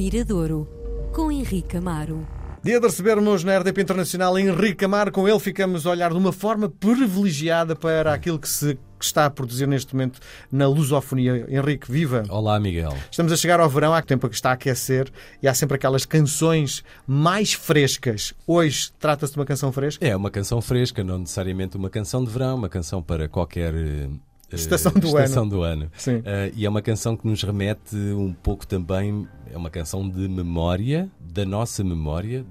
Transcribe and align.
Miradouro, 0.00 0.66
com 1.12 1.30
Henrique 1.30 1.76
Amaro. 1.76 2.26
Dia 2.64 2.80
de 2.80 2.86
recebermos 2.86 3.44
na 3.44 3.58
RDP 3.58 3.82
Internacional 3.82 4.38
Henrique 4.38 4.82
Amaro. 4.82 5.12
Com 5.12 5.28
ele 5.28 5.38
ficamos 5.38 5.86
a 5.86 5.90
olhar 5.90 6.10
de 6.10 6.16
uma 6.16 6.32
forma 6.32 6.70
privilegiada 6.70 7.76
para 7.76 8.14
aquilo 8.14 8.38
que 8.38 8.48
se 8.48 8.78
que 8.98 9.04
está 9.04 9.26
a 9.26 9.30
produzir 9.30 9.66
neste 9.66 9.94
momento 9.94 10.18
na 10.50 10.66
lusofonia. 10.66 11.46
Henrique, 11.50 11.92
viva! 11.92 12.22
Olá, 12.30 12.58
Miguel. 12.58 12.96
Estamos 13.10 13.30
a 13.30 13.36
chegar 13.36 13.60
ao 13.60 13.68
verão, 13.68 13.92
há 13.92 14.00
tempo 14.00 14.26
que 14.26 14.34
está 14.34 14.50
a 14.50 14.52
aquecer 14.54 15.10
e 15.42 15.48
há 15.48 15.52
sempre 15.52 15.76
aquelas 15.76 16.06
canções 16.06 16.82
mais 17.06 17.52
frescas. 17.52 18.32
Hoje 18.46 18.90
trata-se 18.98 19.34
de 19.34 19.38
uma 19.38 19.44
canção 19.44 19.70
fresca? 19.70 20.06
É 20.06 20.16
uma 20.16 20.30
canção 20.30 20.62
fresca, 20.62 21.04
não 21.04 21.18
necessariamente 21.18 21.76
uma 21.76 21.90
canção 21.90 22.24
de 22.24 22.30
verão, 22.30 22.56
uma 22.56 22.70
canção 22.70 23.02
para 23.02 23.28
qualquer 23.28 23.74
uh, 23.74 24.20
estação 24.56 24.92
do 24.92 25.06
estação 25.06 25.42
ano. 25.42 25.50
Do 25.50 25.62
ano. 25.62 25.90
Sim. 25.96 26.16
Uh, 26.16 26.52
e 26.54 26.64
é 26.66 26.68
uma 26.68 26.82
canção 26.82 27.16
que 27.16 27.26
nos 27.26 27.42
remete 27.42 27.96
um 27.96 28.32
pouco 28.32 28.66
também, 28.66 29.26
é 29.50 29.56
uma 29.56 29.70
canção 29.70 30.08
de 30.08 30.28
memória, 30.28 31.10
da 31.20 31.44
nossa 31.44 31.84
memória, 31.84 32.44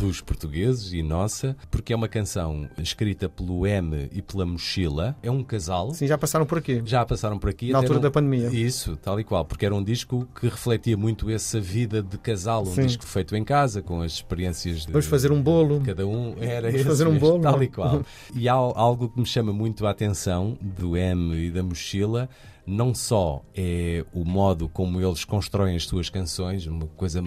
dos 0.00 0.22
portugueses 0.22 0.94
e 0.94 1.02
nossa, 1.02 1.54
porque 1.70 1.92
é 1.92 1.96
uma 1.96 2.08
canção 2.08 2.66
escrita 2.78 3.28
pelo 3.28 3.66
M 3.66 4.08
e 4.10 4.22
pela 4.22 4.46
Mochila. 4.46 5.14
É 5.22 5.30
um 5.30 5.44
casal. 5.44 5.92
Sim, 5.92 6.06
já 6.06 6.16
passaram 6.16 6.46
por 6.46 6.56
aqui. 6.56 6.80
Já 6.86 7.04
passaram 7.04 7.38
por 7.38 7.50
aqui. 7.50 7.70
Na 7.70 7.78
altura 7.78 7.98
um... 7.98 8.02
da 8.02 8.10
pandemia. 8.10 8.48
Isso, 8.48 8.96
tal 8.96 9.20
e 9.20 9.24
qual, 9.24 9.44
porque 9.44 9.66
era 9.66 9.74
um 9.74 9.84
disco 9.84 10.26
que 10.34 10.48
refletia 10.48 10.96
muito 10.96 11.28
essa 11.28 11.60
vida 11.60 12.02
de 12.02 12.16
casal, 12.16 12.62
um 12.62 12.74
Sim. 12.74 12.86
disco 12.86 13.04
feito 13.04 13.36
em 13.36 13.44
casa, 13.44 13.82
com 13.82 14.00
as 14.00 14.12
experiências 14.12 14.86
de 14.86 14.92
Vamos 14.92 15.06
fazer 15.06 15.30
um 15.30 15.42
bolo. 15.42 15.82
cada 15.84 16.06
um. 16.06 16.34
Era 16.40 16.68
Vamos 16.68 16.76
esse 16.76 16.84
fazer 16.84 17.06
um 17.06 17.18
bolo. 17.18 17.42
tal 17.42 17.62
e 17.62 17.68
qual. 17.68 18.02
E 18.34 18.48
há 18.48 18.54
algo 18.54 19.10
que 19.10 19.20
me 19.20 19.26
chama 19.26 19.52
muito 19.52 19.86
a 19.86 19.90
atenção 19.90 20.56
do 20.60 20.96
M 20.96 21.36
e 21.36 21.50
da 21.50 21.62
Mochila 21.62 22.28
não 22.70 22.94
só 22.94 23.44
é 23.52 24.04
o 24.12 24.24
modo 24.24 24.68
como 24.68 25.00
eles 25.00 25.24
constroem 25.24 25.74
as 25.74 25.86
suas 25.86 26.08
canções, 26.08 26.66
uma 26.66 26.86
coisa, 26.86 27.20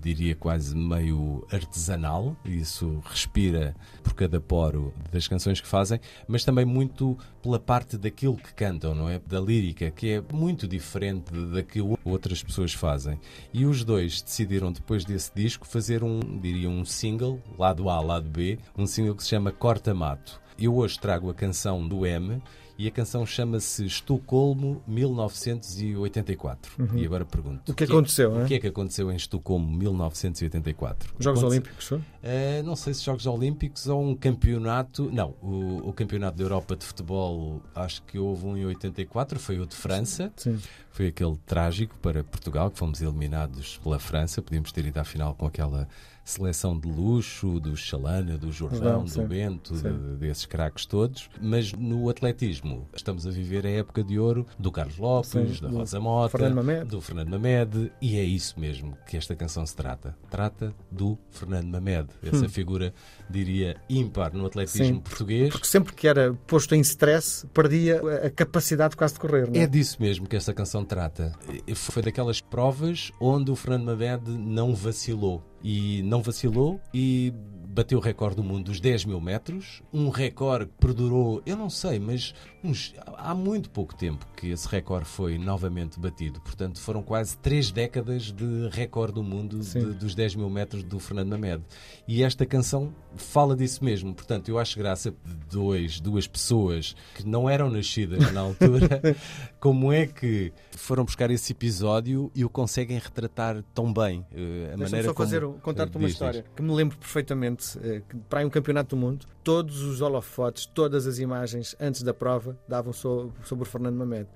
diria, 0.00 0.36
quase 0.36 0.76
meio 0.76 1.44
artesanal, 1.50 2.36
isso 2.44 3.02
respira 3.04 3.74
por 4.04 4.14
cada 4.14 4.40
poro 4.40 4.94
das 5.10 5.26
canções 5.26 5.60
que 5.60 5.66
fazem, 5.66 5.98
mas 6.28 6.44
também 6.44 6.64
muito 6.64 7.18
pela 7.42 7.58
parte 7.58 7.98
daquilo 7.98 8.36
que 8.36 8.54
cantam, 8.54 8.94
não 8.94 9.08
é? 9.08 9.18
Da 9.18 9.40
lírica, 9.40 9.90
que 9.90 10.12
é 10.12 10.22
muito 10.32 10.68
diferente 10.68 11.32
da 11.32 11.62
que 11.62 11.80
outras 12.04 12.42
pessoas 12.42 12.72
fazem. 12.72 13.18
E 13.52 13.66
os 13.66 13.84
dois 13.84 14.22
decidiram, 14.22 14.70
depois 14.70 15.04
desse 15.04 15.32
disco, 15.34 15.66
fazer 15.66 16.04
um, 16.04 16.20
diria, 16.40 16.70
um 16.70 16.84
single, 16.84 17.42
lado 17.58 17.90
A, 17.90 18.00
lado 18.00 18.30
B, 18.30 18.58
um 18.78 18.86
single 18.86 19.16
que 19.16 19.24
se 19.24 19.30
chama 19.30 19.50
Corta 19.50 19.92
Mato. 19.92 20.40
Eu 20.56 20.76
hoje 20.76 21.00
trago 21.00 21.28
a 21.28 21.34
canção 21.34 21.86
do 21.86 22.06
M 22.06 22.40
e 22.76 22.88
a 22.88 22.90
canção 22.90 23.24
chama-se 23.24 23.84
Estocolmo 23.86 24.82
1984. 24.86 26.72
Uhum. 26.78 26.98
E 26.98 27.04
agora 27.06 27.24
pergunto: 27.24 27.72
O 27.72 27.74
que 27.74 27.84
aconteceu, 27.84 28.30
O 28.30 28.34
não 28.34 28.44
é? 28.44 28.48
que 28.48 28.54
é 28.54 28.58
que 28.60 28.66
aconteceu 28.66 29.10
em 29.12 29.16
Estocolmo 29.16 29.70
1984? 29.76 31.14
Jogos 31.18 31.40
Aconte- 31.40 31.52
Olímpicos? 31.52 31.90
Eh, 32.22 32.62
não 32.62 32.74
sei 32.76 32.94
se 32.94 33.04
Jogos 33.04 33.26
Olímpicos 33.26 33.86
ou 33.86 34.02
um 34.02 34.14
campeonato. 34.14 35.10
Não, 35.12 35.34
o, 35.42 35.88
o 35.88 35.92
Campeonato 35.92 36.36
da 36.36 36.44
Europa 36.44 36.76
de 36.76 36.84
Futebol, 36.84 37.62
acho 37.74 38.02
que 38.02 38.18
houve 38.18 38.46
um 38.46 38.56
em 38.56 38.64
84, 38.66 39.38
foi 39.38 39.58
o 39.60 39.66
de 39.66 39.74
França. 39.76 40.32
Sim. 40.36 40.58
Foi 40.90 41.08
aquele 41.08 41.36
trágico 41.44 41.96
para 41.98 42.22
Portugal, 42.22 42.70
que 42.70 42.78
fomos 42.78 43.00
eliminados 43.02 43.78
pela 43.78 43.98
França. 43.98 44.40
Podíamos 44.40 44.70
ter 44.72 44.86
ido 44.86 44.98
à 44.98 45.04
final 45.04 45.34
com 45.34 45.46
aquela 45.46 45.88
seleção 46.24 46.78
de 46.78 46.88
luxo, 46.88 47.60
do 47.60 47.76
Chalana, 47.76 48.38
do 48.38 48.50
Jordão, 48.50 49.00
Não, 49.00 49.06
sim, 49.06 49.20
do 49.22 49.28
Bento, 49.28 49.76
sim. 49.76 49.82
de- 49.82 50.16
desses 50.16 50.46
craques 50.46 50.86
todos. 50.86 51.28
Mas 51.40 51.72
no 51.72 52.08
atletismo, 52.08 52.88
estamos 52.94 53.26
a 53.26 53.30
viver 53.30 53.66
a 53.66 53.70
época 53.70 54.02
de 54.02 54.18
ouro 54.18 54.46
do 54.58 54.72
Carlos 54.72 54.96
Lopes, 54.96 55.30
Sim, 55.30 55.46
da 55.62 55.68
Rosa 55.68 56.00
Mota, 56.00 56.30
Fernando 56.38 56.56
Mamed. 56.56 56.84
do 56.86 57.00
Fernando 57.00 57.28
Mamed, 57.30 57.92
e 58.00 58.16
é 58.16 58.24
isso 58.24 58.58
mesmo 58.58 58.96
que 59.06 59.16
esta 59.16 59.36
canção 59.36 59.66
se 59.66 59.76
trata. 59.76 60.16
Trata 60.30 60.74
do 60.90 61.18
Fernando 61.30 61.68
Mamed, 61.70 62.08
essa 62.22 62.48
figura, 62.48 62.92
diria, 63.28 63.76
ímpar 63.88 64.32
no 64.32 64.46
atletismo 64.46 64.84
Hum. 64.84 64.94
Sim, 64.96 65.00
português. 65.00 65.50
Porque 65.50 65.66
sempre 65.66 65.92
que 65.94 66.08
era 66.08 66.32
posto 66.46 66.74
em 66.74 66.80
stress, 66.80 67.46
perdia 67.48 68.00
a 68.24 68.30
capacidade 68.30 68.96
quase 68.96 69.14
de 69.14 69.20
correr, 69.20 69.46
não 69.50 69.54
é? 69.60 69.64
É 69.64 69.66
disso 69.66 69.96
mesmo 70.00 70.26
que 70.26 70.36
esta 70.36 70.54
canção 70.54 70.84
trata. 70.84 71.32
Foi 71.74 72.02
daquelas 72.02 72.40
provas 72.40 73.12
onde 73.20 73.50
o 73.50 73.56
Fernando 73.56 73.84
Mamed 73.84 74.30
não 74.30 74.74
vacilou. 74.74 75.42
E 75.64 76.02
não 76.02 76.20
vacilou 76.20 76.78
e 76.92 77.32
bateu 77.74 77.98
o 77.98 78.00
recorde 78.00 78.36
do 78.36 78.44
mundo 78.44 78.66
dos 78.66 78.80
10 78.80 79.04
mil 79.04 79.20
metros. 79.20 79.82
Um 79.92 80.08
recorde 80.08 80.66
que 80.66 80.72
perdurou, 80.78 81.42
eu 81.44 81.56
não 81.56 81.68
sei, 81.68 81.98
mas 81.98 82.32
uns- 82.62 82.94
há 83.18 83.34
muito 83.34 83.68
pouco 83.70 83.94
tempo 83.94 84.26
que 84.36 84.48
esse 84.48 84.68
recorde 84.68 85.06
foi 85.08 85.36
novamente 85.38 85.98
batido. 85.98 86.40
Portanto, 86.40 86.80
foram 86.80 87.02
quase 87.02 87.36
três 87.38 87.70
décadas 87.70 88.30
de 88.32 88.68
recorde 88.70 89.14
do 89.14 89.22
mundo 89.22 89.58
de- 89.58 89.94
dos 89.94 90.14
10 90.14 90.34
mil 90.34 90.48
metros 90.48 90.82
do 90.84 90.98
Fernando 91.00 91.30
Mamed. 91.30 91.62
E 92.06 92.22
esta 92.22 92.46
canção 92.46 92.94
fala 93.16 93.56
disso 93.56 93.84
mesmo. 93.84 94.14
Portanto, 94.14 94.48
eu 94.48 94.58
acho 94.58 94.78
graça 94.78 95.10
de 95.10 95.34
dois, 95.50 95.98
duas 96.00 96.26
pessoas 96.26 96.94
que 97.14 97.26
não 97.26 97.48
eram 97.50 97.68
nascidas 97.70 98.32
na 98.32 98.40
altura, 98.40 98.88
como 99.58 99.92
é 99.92 100.06
que 100.06 100.52
foram 100.72 101.04
buscar 101.04 101.30
esse 101.30 101.52
episódio 101.52 102.30
e 102.34 102.44
o 102.44 102.48
conseguem 102.48 102.98
retratar 102.98 103.62
tão 103.74 103.92
bem. 103.92 104.24
eh, 104.32 104.70
A 104.74 104.76
maneira 104.76 105.08
só 105.08 105.14
fazer, 105.14 105.40
como... 105.40 105.54
contar-te 105.60 105.96
uma 105.96 106.08
história 106.08 106.44
que 106.54 106.62
me 106.62 106.72
lembro 106.72 106.96
perfeitamente. 106.98 107.63
Eh, 107.82 108.02
que 108.08 108.16
Para 108.28 108.46
um 108.46 108.50
campeonato 108.50 108.94
do 108.94 109.00
mundo, 109.00 109.26
todos 109.42 109.82
os 109.82 110.00
holofotes, 110.00 110.66
todas 110.66 111.06
as 111.06 111.18
imagens 111.18 111.74
antes 111.80 112.02
da 112.02 112.12
prova 112.14 112.56
davam 112.68 112.92
so- 112.92 113.32
sobre 113.44 113.64
o 113.64 113.66
Fernando 113.70 113.96
Mamed. 113.96 114.26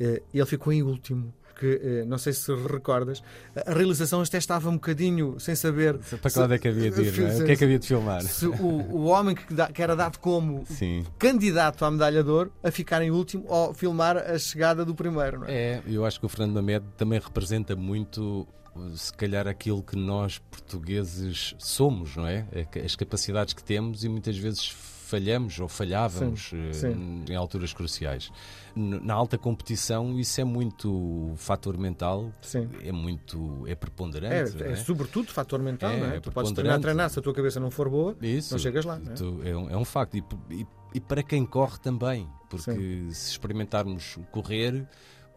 Eh, 0.00 0.22
Ele 0.32 0.46
ficou 0.46 0.72
em 0.72 0.82
último. 0.82 1.32
Que, 1.56 1.80
eh, 1.84 2.04
não 2.04 2.18
sei 2.18 2.32
se 2.32 2.52
recordas, 2.52 3.22
a 3.54 3.72
realização 3.72 4.20
até 4.20 4.38
estava 4.38 4.68
um 4.68 4.72
bocadinho 4.74 5.38
sem 5.38 5.54
saber 5.54 5.96
Para 6.20 6.28
que 6.28 6.38
lado 6.40 6.52
é 6.52 6.58
que 6.58 6.66
havia 6.66 6.90
de 6.90 7.02
ir, 7.02 7.14
é? 7.30 7.42
O 7.42 7.44
que 7.46 7.52
é 7.52 7.56
que 7.56 7.62
havia 7.62 7.78
de 7.78 7.86
filmar? 7.86 8.22
se 8.22 8.44
o, 8.44 8.52
o 8.60 9.04
homem 9.04 9.36
que, 9.36 9.54
dá- 9.54 9.68
que 9.70 9.80
era 9.80 9.94
dado 9.94 10.18
como 10.18 10.64
Sim. 10.66 11.04
candidato 11.16 11.84
à 11.84 11.90
medalha 11.92 12.24
de 12.24 12.28
ouro 12.28 12.52
a 12.60 12.72
ficar 12.72 13.02
em 13.02 13.12
último 13.12 13.44
ou 13.46 13.72
filmar 13.72 14.16
a 14.16 14.36
chegada 14.36 14.84
do 14.84 14.96
primeiro. 14.96 15.38
Não 15.42 15.46
é? 15.46 15.52
É, 15.54 15.82
eu 15.86 16.04
acho 16.04 16.18
que 16.18 16.26
o 16.26 16.28
Fernando 16.28 16.54
Mamed 16.54 16.84
também 16.96 17.20
representa 17.20 17.76
muito, 17.76 18.48
se 18.94 19.12
calhar, 19.12 19.46
aquilo 19.48 19.82
que 19.82 19.96
nós 19.96 20.38
portugueses 20.38 21.54
somos, 21.58 22.16
não 22.16 22.26
é? 22.26 22.46
As 22.84 22.96
capacidades 22.96 23.54
que 23.54 23.62
temos 23.62 24.04
e 24.04 24.08
muitas 24.08 24.36
vezes 24.36 24.68
falhamos 24.68 25.60
ou 25.60 25.68
falhávamos 25.68 26.48
Sim, 26.48 26.68
eh, 26.68 26.72
sim. 26.72 27.24
em 27.28 27.36
alturas 27.36 27.72
cruciais. 27.72 28.30
Na 28.74 29.14
alta 29.14 29.38
competição, 29.38 30.18
isso 30.18 30.40
é 30.40 30.44
muito 30.44 31.34
fator 31.36 31.78
mental, 31.78 32.32
Sim. 32.40 32.68
é 32.82 32.90
muito 32.90 33.62
é 33.66 33.72
É, 33.72 33.74
preponderante. 33.76 34.56
não 34.56 34.66
é 34.66 34.72
é? 34.72 34.76
sobretudo 34.76 35.30
fator 35.30 35.60
mental, 35.60 35.90
É, 35.92 36.00
não 36.00 36.06
é? 36.10 36.16
é 36.16 36.20
Tu 36.20 36.32
podes 36.32 36.50
treinar, 36.52 36.80
treinar, 36.80 37.10
se 37.10 37.18
a 37.18 37.22
tua 37.22 37.34
cabeça 37.34 37.60
não 37.60 37.70
for 37.70 37.88
boa, 37.88 38.16
Isso. 38.20 38.52
não 38.54 38.58
chegas 38.58 38.84
lá. 38.84 38.98
Não 38.98 39.12
é? 39.12 39.14
Tu- 39.14 39.40
é, 39.44 39.56
um, 39.56 39.70
é 39.70 39.76
um 39.76 39.84
facto. 39.84 40.16
E, 40.16 40.24
e- 40.50 40.66
e 40.94 41.00
para 41.00 41.22
quem 41.22 41.44
corre 41.46 41.78
também, 41.78 42.26
porque 42.48 42.72
se 43.12 43.30
experimentarmos 43.32 44.18
correr, 44.32 44.84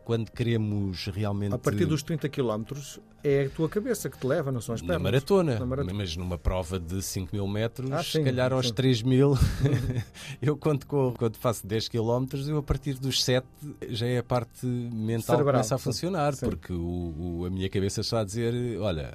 quando 0.07 0.31
queremos 0.31 1.05
realmente. 1.07 1.53
A 1.53 1.57
partir 1.57 1.83
dos 1.85 2.01
30 2.01 2.29
km 2.29 2.63
é 3.21 3.43
a 3.43 3.49
tua 3.49 3.67
cabeça 3.67 4.09
que 4.09 4.17
te 4.17 4.25
leva, 4.25 4.53
não 4.53 4.61
são 4.61 4.73
as 4.73 4.81
Na 4.81 4.87
pernas. 4.87 5.03
maratona, 5.03 5.59
Na 5.59 5.65
maratona. 5.65 5.93
mas 5.93 6.15
numa 6.15 6.37
prova 6.37 6.79
de 6.79 7.01
5 7.01 7.35
mil 7.35 7.45
metros, 7.45 7.91
Ah, 7.91 8.01
se 8.01 8.11
sim, 8.13 8.23
calhar 8.23 8.53
aos 8.53 8.67
sim. 8.67 8.73
3 8.73 9.01
mil, 9.01 9.33
eu 10.41 10.55
quando 10.55 10.85
corro, 10.85 11.13
quando 11.17 11.35
faço 11.35 11.67
10 11.67 11.89
km, 11.89 12.25
eu 12.47 12.57
a 12.57 12.63
partir 12.63 12.93
dos 12.93 13.21
7 13.21 13.45
já 13.89 14.05
é 14.07 14.19
a 14.19 14.23
parte 14.23 14.65
mental 14.65 15.17
que 15.17 15.25
Cerebral, 15.25 15.53
começa 15.55 15.75
a 15.75 15.77
funcionar, 15.77 16.33
Sim. 16.35 16.45
porque 16.45 16.71
o, 16.71 16.79
o- 17.41 17.45
a 17.45 17.49
minha 17.49 17.67
cabeça 17.69 17.99
está 17.99 18.21
a 18.21 18.23
dizer: 18.23 18.79
olha, 18.79 19.13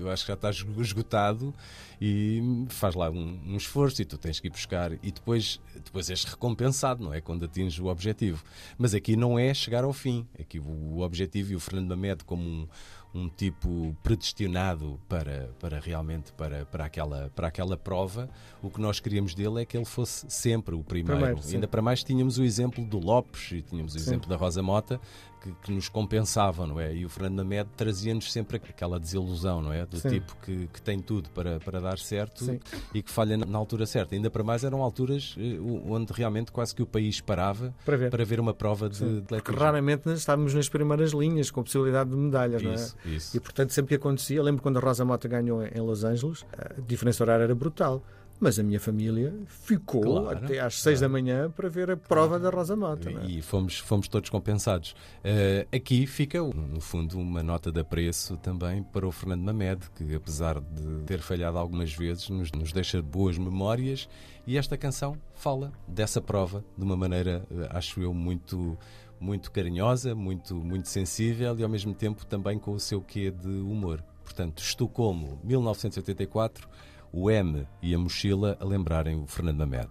eu 0.00 0.08
acho 0.10 0.24
que 0.24 0.28
já 0.28 0.34
estás 0.34 0.64
esgotado 0.78 1.52
e 2.00 2.64
faz 2.70 2.94
lá 2.94 3.10
um, 3.10 3.38
um 3.46 3.56
esforço 3.56 4.00
e 4.00 4.04
tu 4.06 4.16
tens 4.16 4.40
que 4.40 4.46
ir 4.46 4.50
buscar 4.50 4.92
e 5.02 5.10
depois, 5.10 5.60
depois 5.84 6.08
és 6.08 6.24
recompensado, 6.24 7.04
não 7.04 7.12
é? 7.12 7.20
Quando 7.20 7.44
atinges 7.44 7.78
o 7.78 7.86
objetivo. 7.86 8.42
Mas 8.78 8.94
aqui 8.94 9.14
não 9.14 9.38
é 9.38 9.52
chegar 9.52 9.84
ao 9.84 9.92
fim. 9.92 10.05
Aqui 10.38 10.58
o, 10.58 10.64
o 10.64 11.00
objetivo 11.00 11.52
e 11.52 11.56
o 11.56 11.60
Fernando 11.60 11.88
Mamed 11.90 12.24
como 12.24 12.42
um, 12.42 12.68
um 13.16 13.28
tipo 13.28 13.96
predestinado 14.02 15.00
para, 15.08 15.50
para 15.58 15.80
realmente 15.80 16.32
para, 16.32 16.66
para, 16.66 16.84
aquela, 16.84 17.30
para 17.34 17.48
aquela 17.48 17.76
prova, 17.76 18.28
o 18.62 18.70
que 18.70 18.80
nós 18.80 19.00
queríamos 19.00 19.34
dele 19.34 19.62
é 19.62 19.64
que 19.64 19.76
ele 19.76 19.86
fosse 19.86 20.26
sempre 20.28 20.74
o 20.74 20.84
primeiro. 20.84 21.20
Primeiro. 21.20 21.48
Ainda 21.48 21.66
para 21.66 21.80
mais 21.80 22.04
tínhamos 22.04 22.38
o 22.38 22.44
exemplo 22.44 22.84
do 22.84 22.98
Lopes 22.98 23.52
e 23.52 23.62
tínhamos 23.62 23.94
o 23.94 23.98
Sim. 23.98 24.04
exemplo 24.04 24.28
da 24.28 24.36
Rosa 24.36 24.62
Mota 24.62 25.00
que, 25.46 25.52
que 25.62 25.72
nos 25.72 25.88
compensavam, 25.88 26.66
não 26.66 26.80
é? 26.80 26.94
E 26.94 27.04
o 27.04 27.08
Fernando 27.08 27.38
Mamed 27.38 27.68
trazia-nos 27.76 28.32
sempre 28.32 28.56
aquela 28.56 28.98
desilusão, 28.98 29.62
não 29.62 29.72
é? 29.72 29.86
Do 29.86 29.98
Sim. 29.98 30.08
tipo 30.08 30.36
que, 30.42 30.68
que 30.72 30.82
tem 30.82 31.00
tudo 31.00 31.30
para, 31.30 31.60
para 31.60 31.80
dar 31.80 31.98
certo 31.98 32.44
Sim. 32.44 32.58
e 32.92 33.02
que 33.02 33.10
falha 33.10 33.36
na, 33.36 33.58
altura 33.58 33.86
certa. 33.86 34.14
Ainda 34.14 34.30
para 34.30 34.42
mais 34.42 34.64
eram 34.64 34.82
alturas 34.82 35.34
eh, 35.38 35.58
onde 35.88 36.12
realmente 36.12 36.50
quase 36.50 36.74
que 36.74 36.82
o 36.82 36.86
país 36.86 37.20
parava 37.20 37.74
Para 37.84 37.96
ver. 37.96 38.10
para 38.10 38.24
ver 38.24 38.40
uma 38.40 38.54
prova 38.54 38.88
de, 38.88 39.20
de 39.20 39.26
Porque 39.26 39.52
raramente 39.52 40.08
estávamos 40.10 40.54
nas 40.54 40.68
primeiras 40.68 41.12
linhas 41.12 41.50
com 41.50 41.62
possibilidade 41.62 42.10
de 42.10 42.16
medalhas, 42.16 42.62
não 42.62 42.72
é? 42.72 42.76
Isso. 43.06 43.36
E 43.36 43.40
portanto 43.40 43.70
sempre 43.70 43.90
que 43.90 43.94
acontecia, 43.94 44.42
lembro 44.42 44.62
quando 44.62 44.78
a 44.78 44.80
Rosa 44.80 45.04
Mota 45.04 45.28
ganhou 45.28 45.64
em 45.64 45.80
Los 45.80 46.04
Angeles, 46.04 46.44
a 46.56 46.80
diferença 46.80 47.22
horária 47.24 47.44
era 47.44 47.54
brutal. 47.54 48.02
Mas 48.38 48.58
a 48.58 48.62
minha 48.62 48.78
família 48.78 49.32
ficou 49.46 50.02
Claro, 50.02 50.44
até 50.44 50.60
às 50.60 50.82
seis 50.82 51.00
da 51.00 51.08
manhã 51.08 51.50
para 51.50 51.70
ver 51.70 51.90
a 51.90 51.96
prova 51.96 52.38
da 52.38 52.50
Rosa 52.50 52.76
Mota. 52.76 53.08
é? 53.08 53.24
E 53.24 53.40
fomos, 53.40 53.78
fomos 53.78 54.08
todos 54.08 54.28
compensados. 54.28 54.94
Eh, 55.24 55.66
aqui 55.72 56.06
fica, 56.06 56.38
no 56.42 56.78
fundo, 56.78 57.18
uma 57.18 57.42
nota 57.42 57.72
de 57.72 57.80
apreço 57.80 58.36
também 58.36 58.82
para 58.82 59.06
o 59.08 59.10
Fernando 59.10 59.42
Mamed, 59.42 59.88
que 59.96 60.14
apesar 60.14 60.60
de 60.60 61.04
ter 61.06 61.20
falhado 61.20 61.56
algumas 61.56 61.94
vezes, 61.94 62.28
nos, 62.28 62.52
nos 62.52 62.74
deixa 62.74 63.00
boas 63.00 63.38
memórias 63.38 64.06
e 64.46 64.58
esta 64.58 64.76
canção 64.76 65.16
fala 65.34 65.72
dessa 65.88 66.20
prova 66.20 66.62
de 66.76 66.84
uma 66.84 66.94
maneira, 66.94 67.42
eh, 67.50 67.68
acho 67.70 68.02
eu, 68.02 68.12
muito 68.12 68.76
muito 69.20 69.50
carinhosa, 69.50 70.14
muito, 70.14 70.54
muito 70.54 70.88
sensível 70.88 71.58
e 71.58 71.62
ao 71.62 71.68
mesmo 71.68 71.94
tempo 71.94 72.24
também 72.26 72.58
com 72.58 72.72
o 72.72 72.80
seu 72.80 73.00
quê 73.00 73.30
de 73.30 73.48
humor. 73.48 74.02
Portanto, 74.22 74.62
Estocolmo, 74.62 75.38
1984, 75.44 76.68
o 77.12 77.30
M 77.30 77.66
e 77.80 77.94
a 77.94 77.98
mochila 77.98 78.56
a 78.60 78.64
lembrarem 78.64 79.16
o 79.16 79.26
Fernando 79.26 79.58
Mamed. 79.60 79.88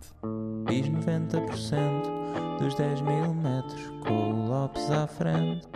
Fiz 0.67 0.87
90% 0.89 2.59
dos 2.59 2.75
10 2.75 3.01
mil 3.01 3.33
metros 3.33 3.93
com 4.05 4.31
o 4.31 4.47
Lopes 4.47 4.91
à 4.91 5.07
frente. 5.07 5.67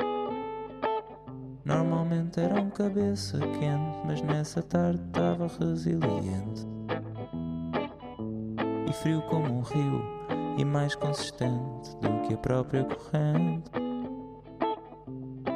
Normalmente 1.66 2.40
era 2.40 2.60
um 2.60 2.70
cabeça 2.70 3.40
quente, 3.40 3.98
mas 4.06 4.22
nessa 4.22 4.62
tarde 4.62 5.02
estava 5.08 5.48
resiliente. 5.48 6.68
E 8.90 8.94
frio 8.94 9.22
como 9.24 9.60
um 9.60 9.62
rio, 9.62 10.19
e 10.60 10.66
mais 10.66 10.94
consistente 10.94 11.96
do 12.02 12.28
que 12.28 12.34
a 12.34 12.38
própria 12.38 12.84
corrente. 12.84 13.72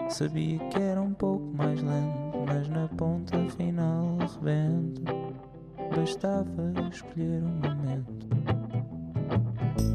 Sabia 0.07 0.59
que 0.69 0.81
era 0.81 1.01
um 1.01 1.13
pouco 1.13 1.45
mais 1.57 1.81
lento, 1.81 2.38
mas 2.47 2.69
na 2.69 2.88
ponta 2.88 3.38
final 3.50 4.17
arrebento. 4.21 5.03
Bastava 5.94 6.73
escolher 6.89 7.44
um 7.44 7.50
momento. 7.50 8.27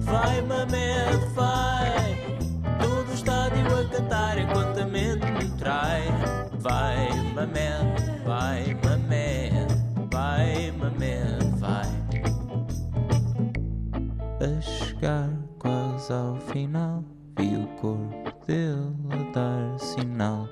Vai, 0.01 0.43
Mamed, 0.43 1.27
vai. 1.35 2.39
Todo 2.79 3.11
o 3.11 3.15
estádio 3.15 3.67
a 3.67 3.89
cantar 3.89 4.39
enquanto 4.39 4.79
a 4.79 4.87
mente 4.87 5.25
me 5.33 5.57
trai. 5.57 6.03
Vai, 6.59 7.09
Mamed, 7.33 8.23
vai, 8.27 8.77
Mamed, 8.85 9.67
vai, 10.11 10.71
Mamed, 10.73 11.59
vai. 11.59 11.99
A 14.41 14.61
chegar 14.99 15.31
quase 15.61 16.13
ao 16.13 16.37
final, 16.37 17.05
vi 17.39 17.57
o 17.57 17.67
corpo 17.81 18.47
dele 18.47 18.93
a 19.11 19.33
dar 19.33 19.79
sinal. 19.79 20.49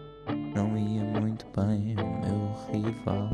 Não 0.55 0.77
ia 0.79 1.03
muito 1.21 1.45
bem 1.57 1.97
o 1.97 2.07
meu 2.21 2.55
rival. 2.73 3.31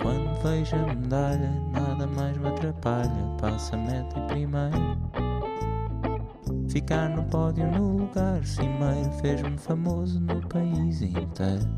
Quando 0.00 0.42
vejo 0.42 0.76
a 0.76 0.94
medalha, 0.94 1.50
nada 1.72 2.06
mais 2.06 2.36
me 2.38 2.48
atrapalha. 2.48 3.36
Passa 3.40 3.76
a 3.76 3.78
meta 3.78 4.18
em 4.18 4.26
primeiro. 4.26 4.94
Ficar 6.70 7.10
no 7.10 7.22
pódio 7.24 7.70
no 7.70 7.98
lugar 7.98 8.42
cimeiro 8.44 9.10
fez-me 9.20 9.58
famoso 9.58 10.18
no 10.20 10.40
país 10.48 11.02
inteiro. 11.02 11.68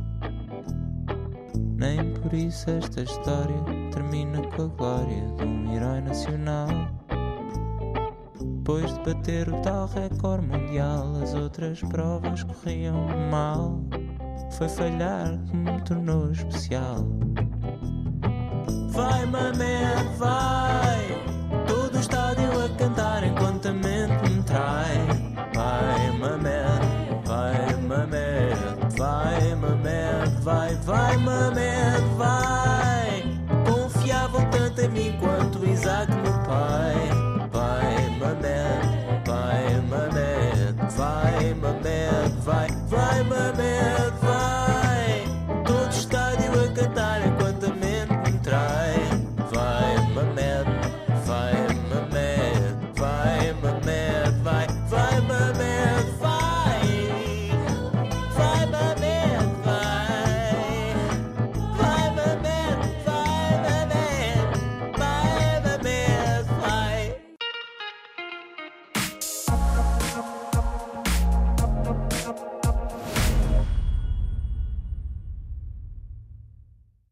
Nem 1.76 2.14
por 2.14 2.32
isso 2.32 2.70
esta 2.70 3.02
história 3.02 3.56
termina 3.92 4.40
com 4.48 4.62
a 4.62 4.66
glória 4.66 5.26
de 5.36 5.44
um 5.44 5.74
herói 5.74 6.00
nacional. 6.00 6.68
Depois 8.66 8.92
de 8.94 8.98
bater 8.98 9.48
o 9.48 9.62
tal 9.62 9.86
recorde 9.86 10.44
mundial, 10.44 11.22
as 11.22 11.34
outras 11.34 11.80
provas 11.82 12.42
corriam 12.42 13.06
mal. 13.30 13.80
Foi 14.58 14.68
falhar 14.68 15.38
que 15.44 15.56
me 15.56 15.80
tornou 15.82 16.32
especial. 16.32 17.06
Vai, 18.90 19.24
Mamed, 19.26 20.18
vai! 20.18 20.55